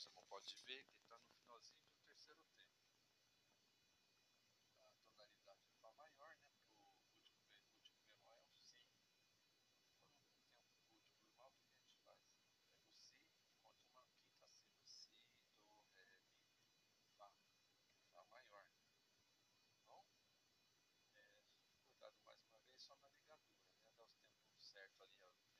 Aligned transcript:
Samu 0.00 0.22
pode 0.30 0.56
ver 0.64 0.82
que 0.86 0.96
está 0.96 1.18
no 1.18 1.28
finalzinho 1.28 1.84
do 1.84 1.98
terceiro 2.06 2.40
tempo. 2.54 2.72
A 4.82 4.90
tonalidade 5.04 5.68
Fá 5.82 5.92
maior, 5.92 6.34
né? 6.38 6.56
Porque 6.80 7.36
o 7.68 7.74
último 7.74 8.00
bemol 8.08 8.42
é 8.42 8.48
um 8.48 8.62
Si. 8.62 8.88
Quando 10.32 10.56
tem 10.56 10.72
um 10.72 10.80
último 10.80 11.04
bemol, 11.20 11.50
o 11.50 11.54
que 11.60 11.66
a 11.66 11.72
gente 11.74 11.98
faz? 11.98 12.18
Assim, 12.24 12.48
é 12.80 12.88
o 12.88 13.02
Si 13.02 13.28
e 13.44 13.84
uma 13.90 14.06
quinta 14.16 14.48
o 14.72 14.86
Si, 14.86 15.20
Do, 15.68 15.82
Ré, 15.92 16.08
Mi, 16.14 16.48
Fá. 17.18 17.30
Fá 18.14 18.24
maior. 18.24 18.66
Então, 19.68 20.02
é, 21.12 21.30
cuidado 21.84 22.18
mais 22.22 22.42
uma 22.46 22.58
vez 22.60 22.80
só 22.80 22.96
na 22.96 23.10
ligadura, 23.10 23.68
né? 23.68 23.90
Dá 23.98 24.04
os 24.06 24.16
tempos 24.32 24.64
certos 24.64 25.02
ali, 25.02 25.44
ó. 25.52 25.59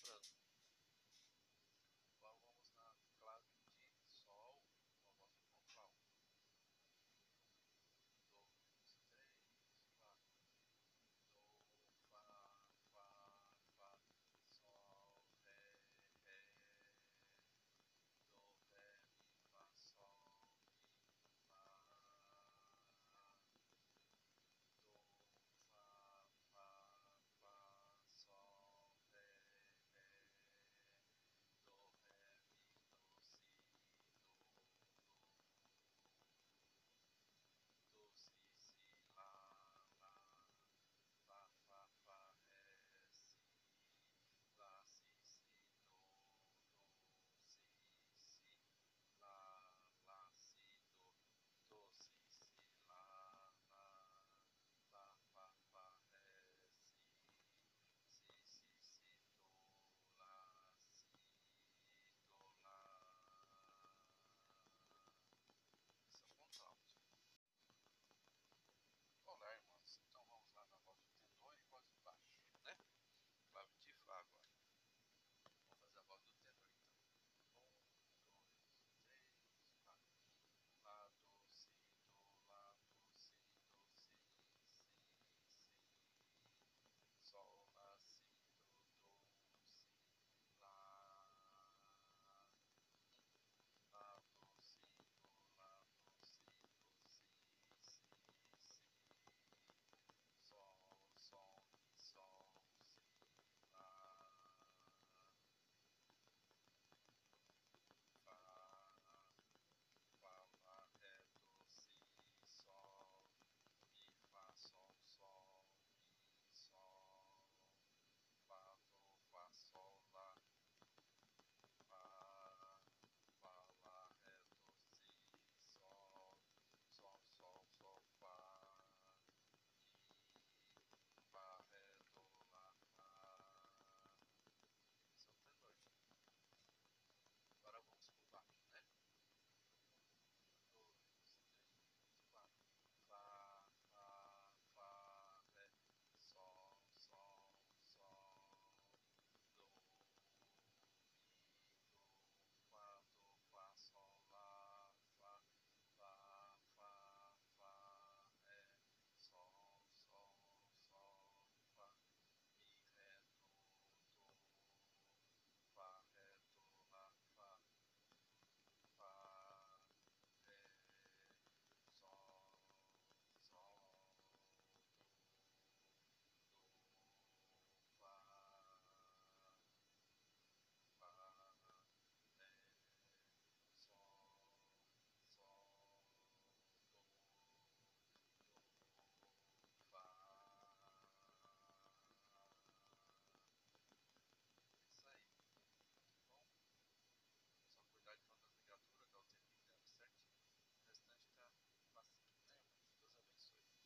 обратно. 0.00 0.41